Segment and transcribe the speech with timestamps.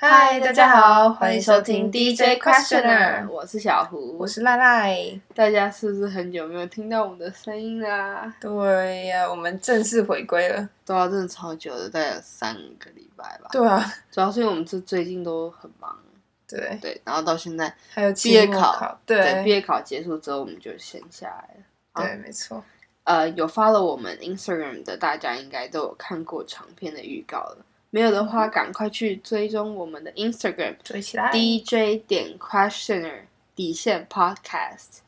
[0.00, 4.96] 嗨，大家好，欢迎收听 DJ Questioner，我是小胡，我是赖赖。
[5.34, 8.32] 大家是不是很久没有听到我们的声音啦？
[8.40, 10.68] 对呀，我们正式回归了。
[10.86, 13.48] 对啊，真的超久的，大概有三个礼拜吧。
[13.50, 15.98] 对啊，主要是因为我们这最近都很忙。
[16.46, 22.06] 对对，然后到现在还有毕业考，对，毕业考结束之后我们就闲下来了。
[22.06, 22.62] 对，没错。
[23.02, 27.58] 呃，有发了我们 Instagram 的大家应该都有看过长片的预告了。
[27.90, 33.22] 没有的话，赶快去追踪我们的 Instagram，追起来，DJ 点 Questioner
[33.56, 34.98] 底线 Podcast，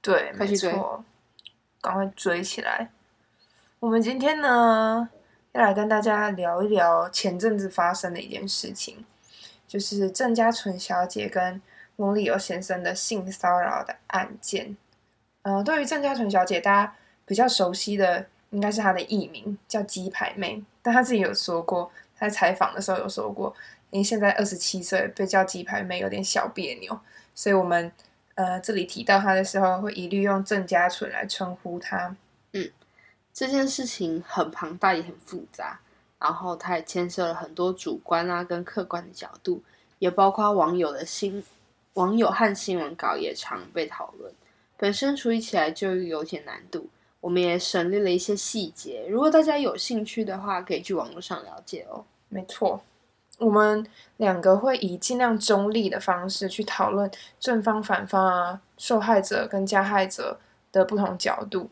[0.00, 1.04] 对，没错，
[1.80, 2.90] 赶快追起来。
[3.80, 5.08] 我们今天呢，
[5.50, 9.04] 要来跟大家聊一聊前阵子发生的一件事情，
[9.66, 11.60] 就是郑家纯小姐跟
[11.96, 14.76] 翁立友先生的性骚扰的案件。
[15.42, 16.94] 呃，对于郑家纯小姐，大家
[17.26, 21.90] 比较熟悉的应该是她的艺名叫鸡排妹，但她自己有说过。
[22.18, 23.54] 在采访的时候有说过，
[23.90, 26.98] 因为现在二十七岁，被叫鸡排妹有点小别扭，
[27.34, 27.92] 所以我们
[28.34, 32.16] 呃这里提到他的时候，会一律用郑家纯来称呼他。
[32.52, 32.68] 嗯，
[33.32, 35.78] 这件事情很庞大也很复杂，
[36.18, 39.62] 然后它也牵涉了很多主观啊跟客观的角度，
[40.00, 41.44] 也包括网友的新
[41.94, 44.32] 网友和新闻稿也常被讨论，
[44.76, 46.88] 本身处理起来就有点难度。
[47.20, 52.04] 我们也省略了一些细节，如果大家有兴趣的话，可以去网络上了解哦。
[52.28, 52.80] 没错，
[53.38, 53.86] 我们
[54.18, 60.38] 两个会以尽量中立的方式去讨论正方、反方啊、受害者跟加害者
[60.72, 61.70] 的不同角度。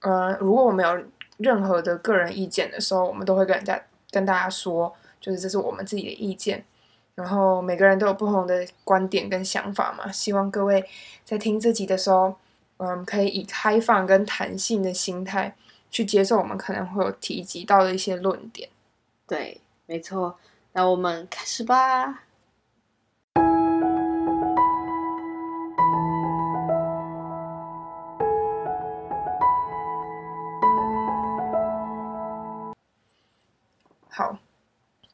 [0.00, 1.04] 呃，如果我们有
[1.36, 6.64] 任何的个人意见的时候，我们都会跟人家跟大家说，就是这是我们自己的意见。
[7.14, 10.84] 然后每个人都有不同的观点跟想法嘛，希望各位
[11.24, 12.36] 在听这集的时候。
[12.82, 15.54] 嗯，可以以开放跟弹性的心态
[15.90, 18.70] 去接受我们可能会有提及到的一些论点。
[19.26, 20.38] 对，没错。
[20.72, 22.22] 那我们开始吧。
[34.08, 34.38] 好，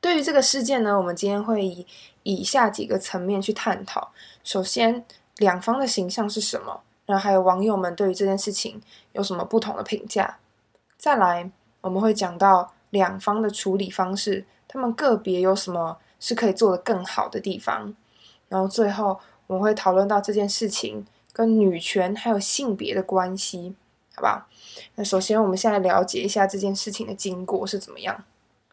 [0.03, 1.87] 对于这个事件呢，我们今天会以
[2.23, 4.13] 以下几个层面去探讨。
[4.45, 5.07] 首先，
[5.39, 6.83] 两方的形象是什么？
[7.07, 8.83] 然后还有网友们对于这件事情
[9.13, 10.37] 有什么不同的评价？
[10.99, 11.51] 再来，
[11.81, 14.45] 我们会讲到两方的处理方式，
[14.77, 17.95] 他们个别有什么是可以做得更好的地方。
[18.51, 23.75] 然后最后，我们会讨论到这件事情跟女权还有性别的关系，
[24.15, 24.47] 好吧？
[24.97, 28.23] 那首先，我们先来了解一下这件事情的经过是怎么样。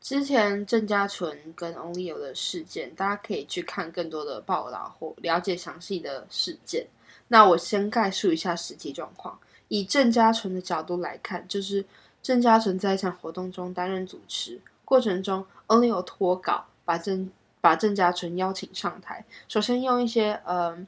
[0.01, 6.87] 之前郑家纯跟 Only 有的事件，大家可以去看更多的报道或了解详细的事件。
[7.29, 9.39] 那我先概述一下实际状况。
[9.69, 11.85] 以郑家纯的角度来看，就是
[12.21, 14.59] 郑家纯在一场活动中担任主持
[14.93, 19.25] 过程中，Only 有脱稿，把郑把郑家纯邀请上台。
[19.47, 20.85] 首先用一些嗯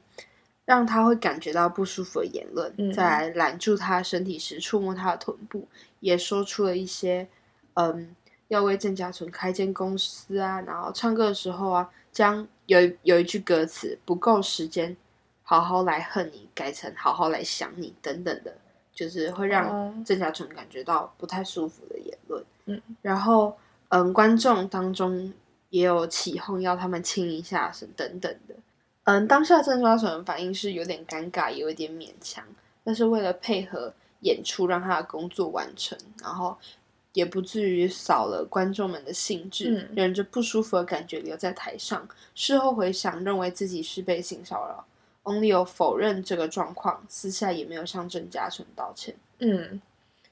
[0.64, 5.66] 让他会感觉到不舒服的言论，在揽住他身体时触摸他的臀部，
[5.98, 7.26] 也说出了一些
[7.74, 8.14] 嗯
[8.46, 14.96] 要为郑家纯开间公司啊，然后唱歌的时候啊，将有有一句歌词不够时间。
[15.42, 18.56] 好好来恨你，改成好好来想你等等的，
[18.92, 22.44] 就是会让郑家纯感觉到不太舒服的言论。
[22.66, 23.56] 嗯，然后
[23.88, 25.32] 嗯，观众当中
[25.70, 28.54] 也有起哄要他们亲一下是等等的。
[29.04, 32.44] 嗯，当下郑家纯的反应是有点尴尬，有一点勉强，
[32.82, 36.56] 但是为了配合演出，让他的工作完成，然后
[37.12, 42.08] 也不至于扫了观众们的兴致，忍着不舒服的感觉留在台上。
[42.34, 44.84] 事后回想，认为自己是被性骚扰。
[45.22, 49.14] Only 有否认这个状况，私下也没有向郑嘉纯道歉。
[49.38, 49.80] 嗯，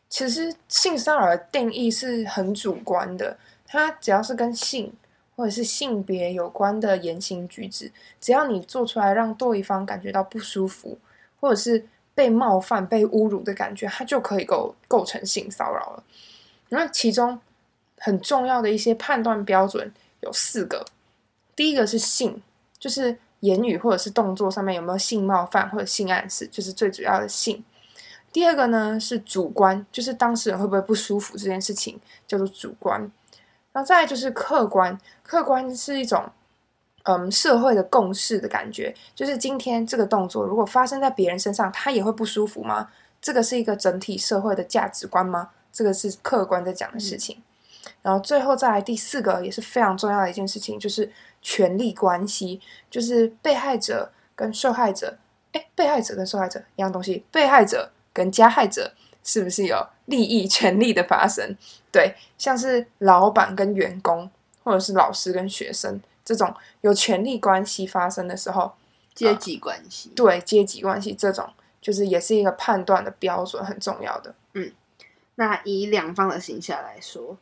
[0.08, 4.92] 其实性骚扰的定义是很主观的，它只要是跟性
[5.36, 10.98] 或者是性别有关的言行举止，只要你做出来让对方感觉到不舒服，
[11.40, 16.04] 或者是被冒犯、被侮辱的感觉，它就可以构构成性骚扰了。
[16.68, 17.40] 那其中
[17.98, 20.84] 很重要的一些判断标准有四个，
[21.56, 22.42] 第一个是性，
[22.78, 23.18] 就是。
[23.40, 27.62] 言语或者是动作上面有没有性冒犯或者性暗示，就是最主要的性。
[28.34, 33.00] 第二个呢是主观，就是当事人会不会不舒服这件事情叫做主观。
[33.70, 36.28] 然后再就是客观，客观是一种
[37.04, 42.90] 嗯社会的共识的感觉，就是今天这个动作如果发生在别人身上，他也会不舒服吗？
[43.20, 45.50] 这个是一个整体社会的价值观吗？
[45.72, 47.40] 这个是客观在讲的事情。
[48.02, 51.08] 然后最后再来第四个也是非常重要的一件事情，就是
[51.40, 52.60] 权力关系，
[52.90, 55.18] 就是被害者跟受害者，
[55.52, 61.54] 哎，被害者跟受害者一样东西，被害者跟加害者是不是有利益权利的发生？
[61.92, 64.30] 对，像是老板跟员工，
[64.62, 68.72] 或者是老师跟学生，这种有权利关系发生的时候，
[69.14, 70.10] 阶级关系。
[70.16, 71.48] 对阶级关系这种，
[71.80, 74.34] 就是也是一个判断的标准，很重要的。
[74.54, 74.72] 嗯
[75.36, 77.36] 那以两方的形象来说，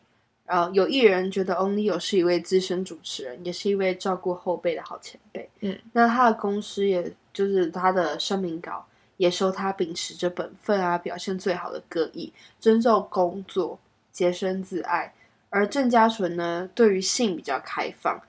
[0.47, 5.51] 呃，有艺人觉得 Only 有是一位资深主持人，也是一位照顾后辈的好前辈。
[5.61, 8.87] 嗯，那他的公司也就是他的声明稿
[9.17, 13.79] 也说他秉持着本分啊，表现最好的歌艺，尊重工作，
[14.11, 15.15] 洁身自爱。
[15.51, 18.21] 而郑家纯呢，对于性比较开放，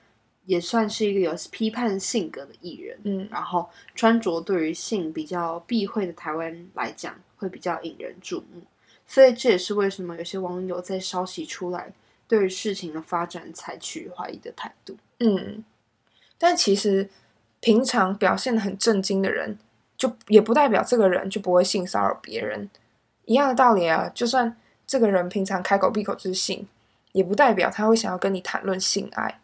[0.44, 2.98] 也算是一个有批判性格的艺人。
[3.04, 8.62] 嗯然后穿着对于性比较避讳的台湾来讲，会比较引人注目。
[9.06, 11.92] 所以这也是为什么有些网友在消息出来，
[12.28, 14.96] 对于事情的发展采取怀疑的态度。
[15.20, 15.64] 嗯，
[16.38, 17.08] 但其实
[17.60, 19.58] 平常表现的很震惊的人，
[20.04, 22.68] 就也不代表这个人就不会性骚扰别人。
[23.24, 24.54] 一样的道理啊，就算
[24.86, 26.68] 这个人平常开口闭口就是性，
[27.12, 29.40] 也不代表他会想要跟你谈论性爱。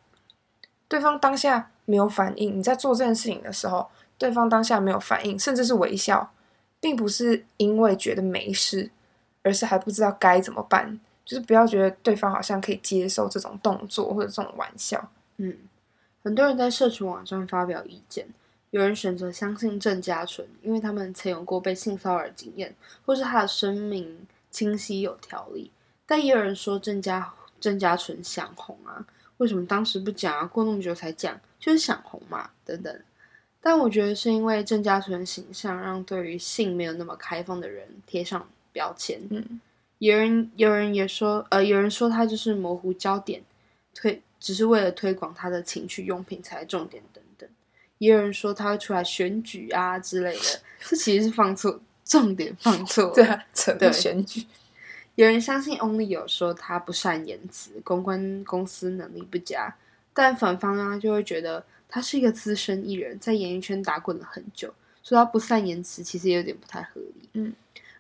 [0.87, 6.31] 对方当下没有反应，你在做这件事情的时候，对方当下没有反应，甚至是微笑，
[6.79, 8.91] 并不是因为觉得没事，
[9.43, 11.01] 而是还不知道该怎么办。
[11.25, 15.09] 就是不要觉得对方好像可以接受这种动作或者这种玩笑。
[15.37, 15.57] 嗯，
[16.25, 18.27] 很多人在社群网站发表意见，
[18.71, 22.75] 有人选择相信郑家纯，因为他们曾有过被性骚扰的经验，
[23.05, 25.71] 或是他的声明清晰有条理。
[26.07, 29.05] 但也有人说郑家郑家纯想红啊，
[29.39, 30.45] 为什么当时不讲啊？
[30.45, 33.01] 过那么久才讲，就是想红嘛，等等。
[33.61, 39.21] 但我觉得是因为郑家纯的形象让对于性没有那么开放的人贴上标签。
[39.31, 39.61] 嗯
[39.99, 43.43] 有人有人也说，呃，有人说他就是模糊焦点，
[43.95, 47.20] 推只是为了推广他的情趣用品才重点等等。
[48.01, 53.15] 也有人说他会出来选举啊之类的，这其实是放错重点，放错了。
[53.15, 54.47] 对啊，扯对到选举。
[55.17, 59.77] 有人相信 Only 有说他不善言辞，公关公司能力不佳，
[60.15, 67.29] 但反方啊就会觉得他是一个资深艺人，在演艺圈打滚了很久，说他不善言辞，其实也有点不太合理。
[67.35, 67.53] 嗯，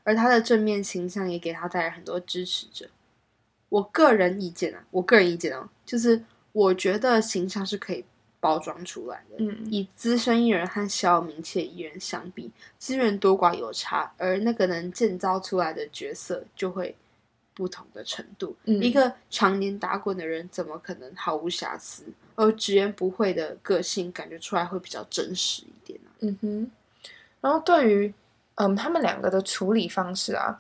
[0.03, 2.89] 而他的正面形象也给他带来很多支持者。
[3.69, 8.03] 我个人意见啊，我个人意见哦，就是我觉得形象是可以
[8.41, 9.37] 包装出来的。
[9.39, 16.97] 嗯以资深艺人和小有名气的艺人相比，资源多寡有差，而那个能建造出来的角色就会
[17.55, 18.57] 不同的程度。
[18.65, 22.05] 嗯一个常年打滚的人，怎么可能毫无瑕疵？
[22.37, 26.09] 而直言不讳的个性，感觉出来会比较真实一点啊。
[26.21, 26.71] 嗯哼，
[27.43, 28.15] 然后对于
[28.55, 30.59] 嗯他们两个的处理方式啊，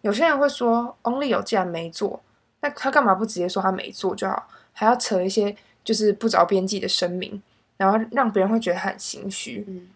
[0.00, 2.20] 有些人会说，Only 有既然没做，
[2.60, 7.42] 那他干嘛不直接说他没做就好，还要扯一些就是不着边际的声明，
[7.76, 9.64] 然后让别人会觉得很心虚。
[9.66, 9.88] 嗯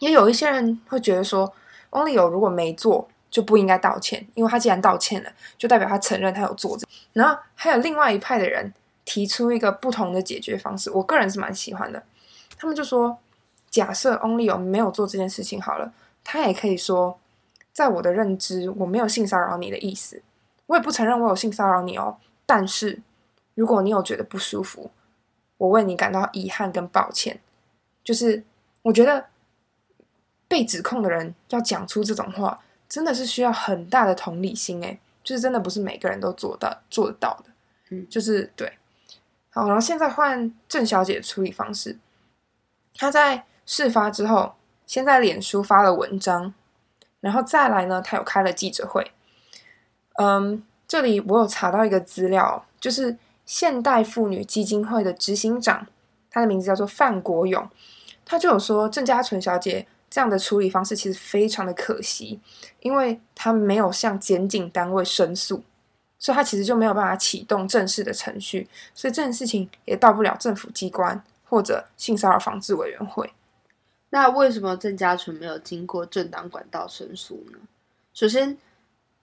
[0.00, 1.50] 也有一些人会觉得说
[1.90, 6.78] ，Only 有如果没做就不应该道歉，因为他既然道歉了，就代表他承认他有做。
[7.14, 8.70] 然后还有另外一派的人
[9.06, 12.02] 提出一个不同的解决方式，我个人是蛮喜欢的。
[12.58, 13.16] 他们就说，
[13.70, 15.90] 假设 Only 有没有做这件事情好了，
[16.22, 17.18] 他也可以说，
[17.72, 20.22] 在我的认知，我没有性骚扰你的意思，
[20.66, 22.18] 我也不承认我有性骚扰你哦。
[22.44, 23.00] 但是
[23.54, 24.90] 如果你有觉得不舒服，
[25.58, 27.40] 我为你感到遗憾跟抱歉。
[28.04, 28.42] 就是
[28.82, 29.26] 我觉得
[30.48, 37.50] 被指控的人要讲出这种话，真的是需要很大的同理心诶，就是真的不是每个人都做到做得到的。
[37.90, 38.72] 嗯就是对。
[39.50, 41.98] 好，然后现在换郑小姐的处理方式，
[42.94, 44.54] 她在事发之后，
[44.86, 46.52] 先在脸书发了文章，
[47.20, 49.12] 然后再来呢，她有开了记者会。
[50.18, 55.86] 嗯，这里我有查到一个资料，就是现代妇女基金会的执行长，
[56.30, 57.66] 他的名字叫做范国勇，
[58.24, 62.40] 他就有说郑家纯小姐这样的处理方式其实非常的可惜，
[62.80, 65.62] 因为她没有向检警单位申诉，
[66.18, 73.32] 所以她其实就没有办法启动正式的程序，所以这件事情也到不了政府机关或者性骚扰防治委员会。
[74.10, 77.58] 那为什么郑家纯没有经过正当管道申诉呢？
[78.14, 78.56] 首先，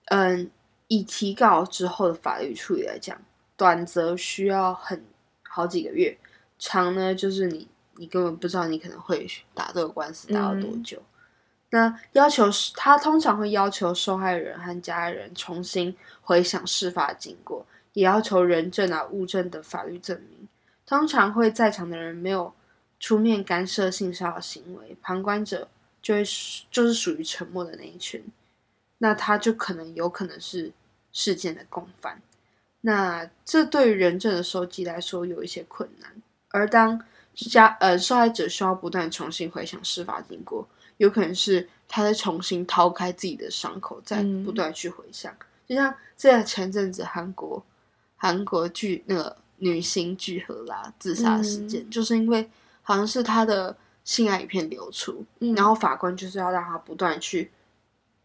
[0.06, 0.50] 嗯，
[0.88, 3.18] 以提告之后的法律处理来讲，
[3.64, 5.02] 短则需要很
[5.42, 6.14] 好几个月，
[6.58, 7.66] 长呢就是你
[7.96, 11.02] 你根本不知道你可能会打这个官司打到多久。
[11.70, 20.46] 那要求是他通常会要求受害人和家人重新回想事发经过，也要求人证啊、物证的法律证明。
[20.84, 22.52] 通常会在场的人没有
[23.00, 25.66] 出面干涉性骚扰行为，旁观者
[26.02, 26.22] 就会
[26.70, 28.22] 就是属于沉默的那一群，
[28.98, 30.70] 那他就可能有可能是
[31.14, 32.20] 事件的共犯。
[32.86, 36.10] 那这对于人证的收集来说有一些困难，
[36.50, 37.02] 而当
[37.34, 44.44] 加呃受害者需要不断重新回想事发经过，有可能是他在重新掏开自己的伤口，再嗯。
[44.44, 45.34] 不断去回想。
[45.66, 47.64] 就像在前阵子韩国
[48.18, 52.46] 韩国剧那个女星聚合啦自杀事件，就是因为
[52.82, 53.74] 好像是他的
[54.04, 55.54] 性爱影片流出，嗯。
[55.54, 57.50] 然后法官就是要让他不断去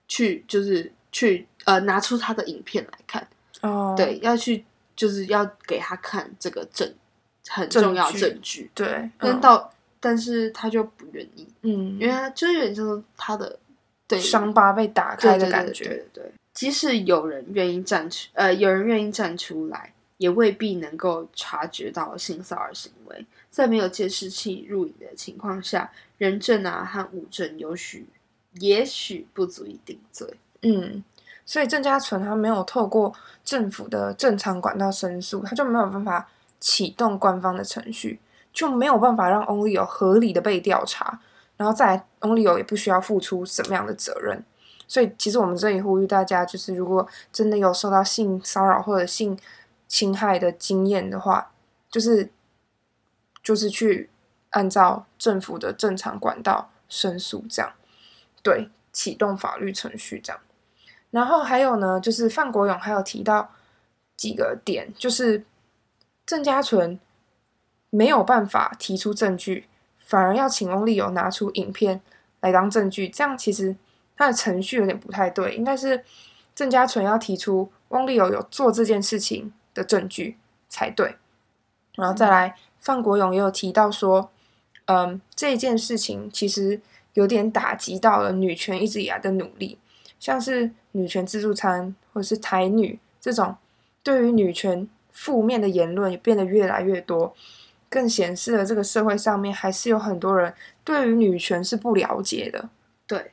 [0.09, 3.25] 去就是去呃拿出他的影片来看，
[3.61, 4.63] 哦，对，要去
[4.95, 6.93] 就是要给他看这个证
[7.47, 9.11] 很重要据证据，对，嗯。
[9.19, 13.59] 但到、但是他就不愿意，嗯，因为他就是有点像他的
[14.07, 14.19] 对。
[14.19, 16.23] 伤疤被打开的感对觉，对对。
[16.23, 23.25] 对，即使有人愿意站出，呃，有人愿意站出来，也未必能够察觉到性骚扰行为。
[23.49, 28.05] 在没有监视器入影的情况下，人证啊和物证有许
[28.59, 30.27] 也许不足以定罪。
[30.61, 31.03] 嗯，
[31.49, 33.11] 所以郑家纯他没有透过
[33.43, 36.29] 政府的正常管道申诉，他就没有办法
[36.59, 38.19] 启动官方的程序，
[38.53, 41.19] 就没有办法让 Only 有合理的被调查，
[41.57, 44.45] 然后再来 Only 有也不需要付出什么样的责任。
[44.87, 49.35] 所以其实我们这里呼吁大家，就是如果真的有受到性骚扰或者性
[49.87, 51.51] 侵害的经验的话，
[51.89, 52.29] 就是
[53.41, 54.11] 就是去
[54.51, 57.73] 按照政府的正常管道申诉，这样
[58.43, 60.39] 对启动法律程序这样。
[61.11, 63.49] 然后还有呢，就是范国勇还有提到
[64.15, 65.43] 几个点，就是
[66.25, 66.99] 郑家纯
[67.89, 72.01] 没有办法提出证据，反而要请翁立友拿出影片
[72.41, 73.75] 来当证据，这样其实
[74.15, 76.03] 他的程序有点不太对，应该是
[76.53, 80.37] 郑家纯要提出翁立友有做这件事情的证据
[80.67, 81.15] 才对。
[81.95, 84.29] 然后再来，范国勇也有提到说，
[84.85, 86.79] 嗯，这件事情其实
[87.13, 89.79] 有点打击到了女权一直以来的努力。
[90.19, 93.55] 像是女权自助餐或者是台女这种
[94.03, 97.33] 对于女权负面的言论也变得越来越多，
[97.89, 102.69] 更显示了这个社会上面还是有很多人对于女权是不了解的。
[103.07, 103.31] 对，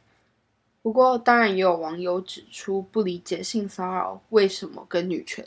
[0.82, 5.44] 不过当然也有网友指出，不理解性骚扰为什么跟女权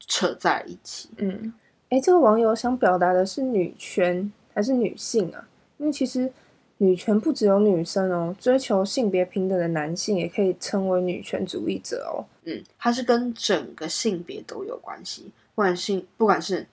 [0.00, 1.10] 扯在一起。
[1.16, 1.52] 嗯，
[1.88, 5.48] 诶，这个网友想表达的是女权还是女性啊？
[5.78, 6.32] 因为其实
[6.78, 12.24] 女权不只有女生哦，追求性别平等的男性也可以称为女权主义者哦。
[12.44, 16.66] 嗯，它是跟整个性别都有关系，不管性不管是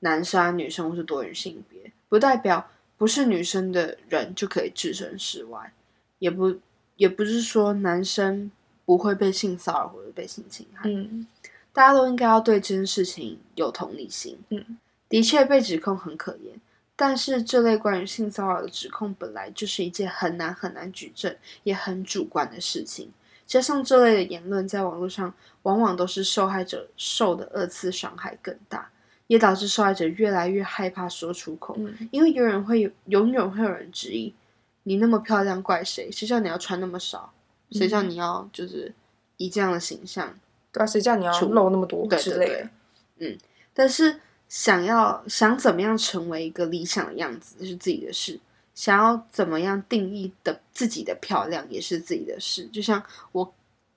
[0.00, 5.72] 男生、啊、女生或是多元性别，不代表不是女生的人就可以置身事外，
[6.18, 6.54] 也不
[6.96, 8.50] 也不是说男生
[8.84, 11.26] 不会被性骚扰或者被性侵害，嗯
[11.72, 14.36] 大家都应该要对这件事情有同理心。
[14.50, 14.78] 嗯，
[15.08, 16.58] 的确被指控很可怜，
[17.00, 23.12] 但是这类关于性骚扰的指控本来就是一件很难很难举证，也很主观的事情。
[23.46, 28.90] 加上这类的言论在网络上，往往都是受害者受的二次伤害更大，
[29.28, 34.34] 也导致受害者越来越害怕说出口，嗯因为有人会有，永远会有人质疑
[34.82, 36.10] 你那么漂亮，怪谁？
[36.10, 37.32] 谁叫你要穿那么少？
[37.70, 38.92] 谁叫你要就是
[39.36, 40.36] 以这样的形象？
[40.72, 42.70] 对啊，谁叫你要出露那么多之类的？
[43.18, 43.38] 对
[43.72, 48.40] 但是想要想怎么样成为一个理想的样子是自己的事，
[48.74, 52.66] 想要怎么样定义的自己的漂亮也是自己的事。
[52.72, 53.02] 就像
[53.32, 53.54] 我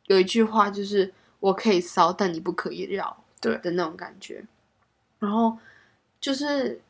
[0.08, 4.44] 有一句话，就是我可以骚，但你不可以绕，对的那种感觉。
[5.20, 5.58] 然后
[6.20, 6.82] 就是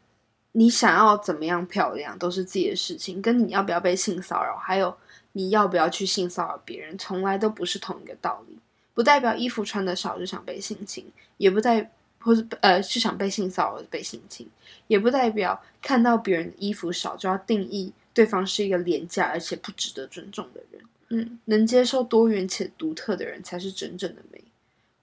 [0.53, 4.95] 你想要怎么样漂亮都是自己的事情，跟你要不要被性骚扰，还有
[5.33, 8.57] 你要不要去性骚扰别人，从来都不是同一个道理。
[8.93, 11.05] 不代表衣服穿的少就想被性侵，
[11.37, 11.91] 也不代
[12.21, 14.47] 或是呃是想被性骚扰被性侵，
[14.87, 20.81] 也不代表看到别人的衣服少就要定义对方是一个廉价而且不值得尊重的人。
[21.09, 24.41] 嗯能接受多元且独特的人才是真正的美，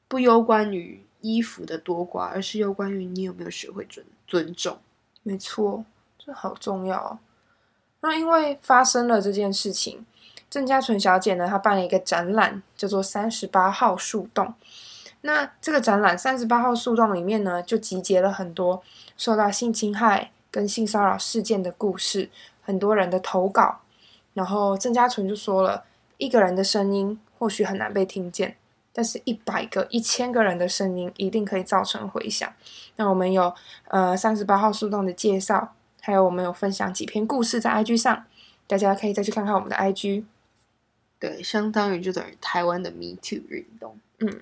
[0.08, 4.78] 不攸关于衣服的多寡，而是攸关于你有没有学会尊尊重。
[5.22, 5.84] 没错，
[6.18, 7.18] 这好重要哦。
[8.00, 10.06] 那因为发生了这件事情，
[10.48, 14.54] 郑家纯小姐呢，她办了一个展览，叫做“三十八号树洞”。
[15.22, 18.82] 那这个展览“三十八号树洞”里面呢，就集结了很多
[19.16, 22.30] 受到性侵害跟性骚扰事件的故事，
[22.62, 23.80] 很多人的投稿。
[24.34, 25.84] 然后郑家纯就说了，
[26.18, 28.56] 一个人的声音或许很难被听见，
[28.92, 32.48] 但是一百个、一千个人的声音一定可以造成回响。
[32.94, 33.52] 那我们有
[33.88, 38.24] 呃三十八号树洞的介绍，还有我们有分享几篇故事在 IG 上，
[38.68, 40.24] 大家可以再去看看我们的 IG。
[41.18, 43.98] 对，相当于就等于台湾的 Me Too 运动。
[44.20, 44.40] 嗯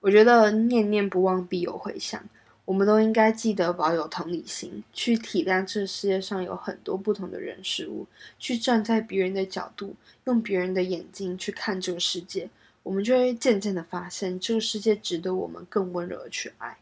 [0.00, 2.22] 我觉得念念不忘必有回响，
[2.64, 8.06] 我们都应该记得保有同理心，去体谅这世界上有很多不同的人事物，
[8.38, 12.48] 去站在别人的角度，用别人的眼睛去看这个世界，
[12.84, 16.76] 我们就会渐渐的发现，这个世界值得我们更温柔的去爱。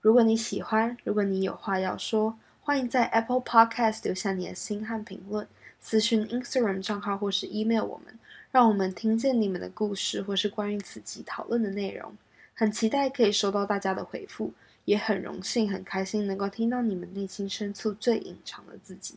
[0.00, 5.46] 如果你喜欢，如果你有话要说，欢迎在 Apple Podcast 留下你的心和评论，
[5.80, 8.18] 私讯 Instagram 账号或是 email 我们。
[8.56, 12.16] 让我们听见你们的故事，或是关于此集讨论的内容。
[12.54, 14.50] 很期待可以收到大家的回复，
[14.86, 19.16] 也很荣幸、很开心能够听到你们内心深处最隐藏的自己。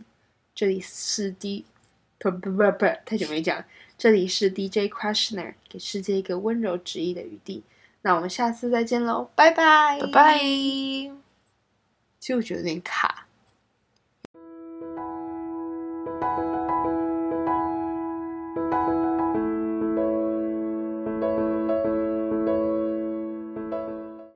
[0.53, 1.63] 这里是 D，
[2.17, 3.63] 不不不不，太久没讲。
[3.97, 7.63] 这里是 DJ Questioner，给世界一个温柔旨意的余地。
[8.01, 10.37] 那我们下次再见喽，拜拜，拜拜。
[10.43, 11.13] 其
[12.19, 13.18] 实我觉得有点卡。